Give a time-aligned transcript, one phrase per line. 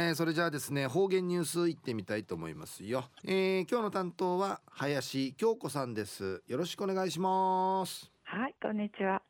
[0.00, 6.40] えー、それじゃあですね方言ニュースいってみたいと思いますよ、えー、今日の担当は林京子さんです。
[6.46, 8.08] よろしくお願いします。
[8.22, 9.20] はいこんにちは。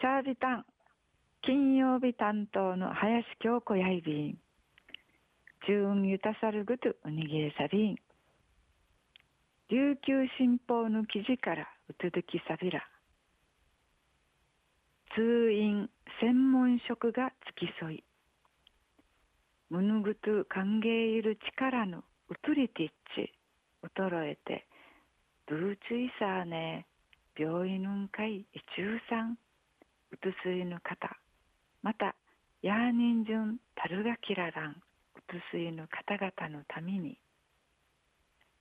[0.00, 0.64] チャービタン
[1.42, 4.38] 金曜日担当の林京子やいびん。
[5.66, 7.96] 中運ゆたさるぐとうにげさびん。
[9.68, 12.86] 琉球新報の記事からうつづきさびら。
[15.16, 15.90] 通院
[16.20, 18.04] 専門職が付き添い。
[19.74, 23.32] むぬぐと歓迎いる力のうつりてっち
[23.82, 24.68] 衰えて
[25.48, 26.86] ブーツイサーネ
[27.36, 29.36] 病院のんかい中産
[30.12, 31.18] うつすいぬ方
[31.82, 32.14] また
[32.62, 34.76] ヤーニンジュンタルガキララン
[35.16, 37.18] うつすいぬ方々のために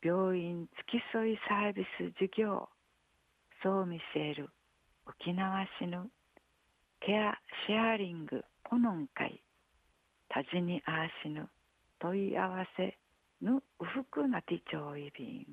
[0.02, 2.68] 病院付き添いサービス事業
[3.62, 4.50] そう見せる
[5.06, 6.08] 沖縄市の
[7.06, 9.43] ケアシェアリングポノン会
[10.34, 11.48] たじにあしぬ
[12.00, 12.98] 問い合わせ
[13.40, 15.46] ぬうふくなてちょいびん。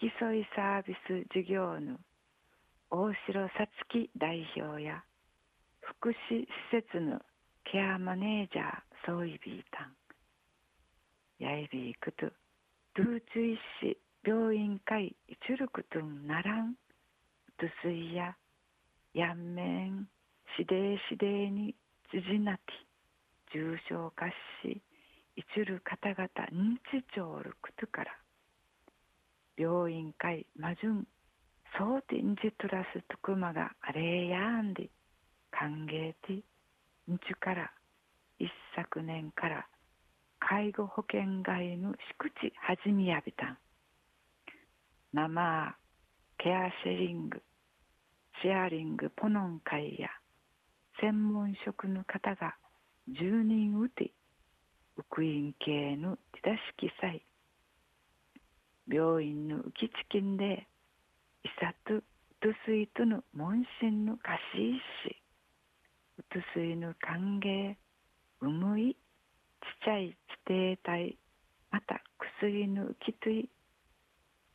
[0.00, 1.98] 付き添いサービス事業の
[2.90, 5.04] 大城さつき代表や
[5.80, 7.20] 福祉施設の
[7.70, 8.72] ケアマネージャー
[9.06, 9.94] ソイビータン
[11.38, 12.26] やいびいくと
[12.96, 15.14] ドゥーチュイシ病院会
[15.46, 16.74] チュルクトンナラン
[17.60, 18.34] ドゥスイヤ
[19.14, 20.08] ヤンメン
[20.58, 21.76] シデーシデーに
[22.12, 22.62] 辻なて
[23.54, 24.26] 重症化
[24.62, 24.82] し
[25.36, 28.10] いちる方々認知症るくとから
[29.56, 31.06] 病院会マジュン
[31.78, 34.90] そうてんじトラストクマがあれやんで
[35.50, 36.42] 歓迎て
[37.10, 37.70] んちゅから
[38.38, 39.66] 一昨年から
[40.40, 43.58] 介護保険外の敷地はじみやびたん。
[45.12, 45.76] 生
[46.38, 47.42] ケアシェリング
[48.40, 50.08] シェアリングポノン会や
[51.00, 52.56] 専門職の方が
[53.10, 54.12] 10人うて
[54.96, 57.22] ウクイン系の手出しきさい
[58.86, 60.66] 病院の浮きちきんで
[61.42, 62.04] いさとう
[62.40, 65.16] とすいとの問診の貸し石
[66.18, 67.74] うとすいの歓迎
[68.42, 71.16] うむいちちゃい地底体
[71.70, 73.48] また薬の浮きとい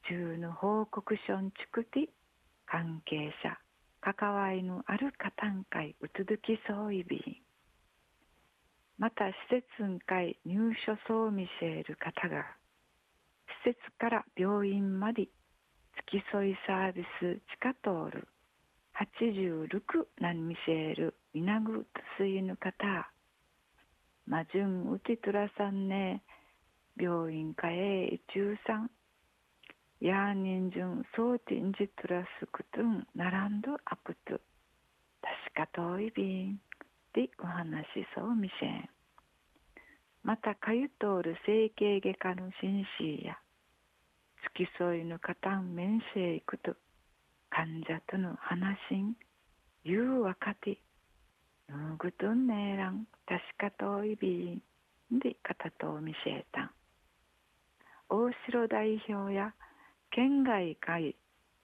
[0.07, 2.09] 中の報告書んちくて
[2.67, 3.57] 関係者
[4.05, 7.41] 関わりのある方んかいうつづきそういび
[8.99, 12.45] また施設ん会入所そう見せる方が
[13.65, 15.27] 施設から病院まで
[15.97, 18.27] 付き添いサービス地下通る
[18.95, 23.11] 86なん見せるみなぐとすいぬ方。
[24.27, 26.23] まじゅんうちとらさんね
[26.97, 28.89] 病院かえ中産やーにん。
[30.01, 34.39] じゅんそうてんじとらすくとんならんどあくと。
[35.53, 36.59] 確か遠いびん
[37.13, 38.89] でお話そうみせ
[40.23, 43.37] またかゆとおる整形外科の紳士や
[44.43, 46.75] 付き添いの方面せいくと
[47.49, 49.15] 患者との話ん
[49.85, 50.77] 言う若手。
[51.69, 53.05] ぬぐとんねえらん。
[53.27, 54.61] 確か遠いび
[55.13, 56.71] んで方と見せたん。
[58.09, 59.53] 大城代表や
[60.15, 61.13] 県外会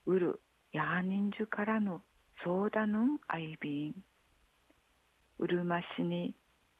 [0.05, 0.41] うる
[0.73, 2.01] やーにんじゅからの
[2.43, 3.95] 相談の相便
[5.39, 6.35] うるま市に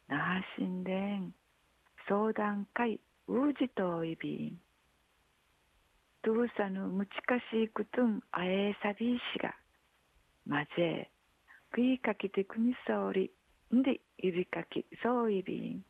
[0.09, 1.31] 那覇神殿
[2.09, 2.99] 相談会
[3.29, 4.59] うじといびん。
[6.23, 9.55] どうさぬむちかしいくとんあえさびしが。
[10.45, 11.09] まぜ
[11.71, 13.31] くいかきてくみそうり
[13.73, 15.85] んで指かきそういびん。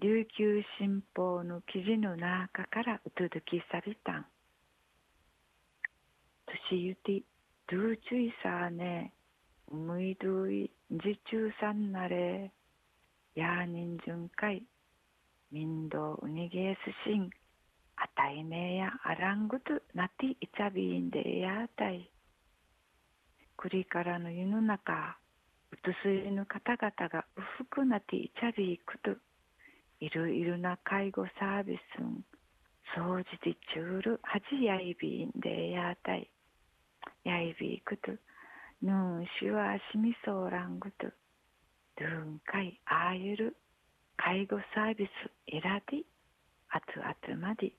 [0.00, 4.26] 琉球新報の記事の中からうつづきさびたん。
[6.70, 7.24] 年ゆて、
[7.68, 9.12] ドゥーチュイサーネ、
[9.72, 12.52] むいどい、じちゅうさんなれ、
[13.34, 14.62] やーにんじゅんかい、
[15.50, 17.28] みんどうにげすしん、
[17.96, 22.08] あたいねやあらんぐとなていちゃびんでやあたい。
[23.56, 25.18] くりからの湯の中、
[25.72, 29.16] うつすいの方々がうふくなていちゃびいくと、
[30.00, 32.24] いろいろな介護サービスん、
[32.96, 36.30] 掃除でちゅうるはじやいびんでやたい。
[37.24, 38.12] やいびいくと、
[38.80, 41.08] ぬんしわしみそうらんぐと、
[41.98, 43.56] どんかいあゆる
[44.16, 45.10] 介護サービス
[45.46, 46.04] えらで、
[46.70, 47.72] あつあつまで、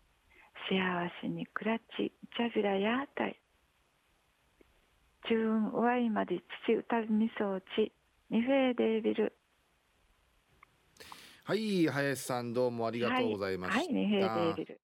[0.70, 0.78] 幸
[1.22, 3.40] せにくらち、ちゃびらやたい。
[5.28, 7.92] ちゅうんおわいまで父歌みそうち、
[8.30, 9.34] にフェーデービル。
[11.50, 13.88] はい林さんどうもありがとうございました、はい、
[14.22, 14.80] はい、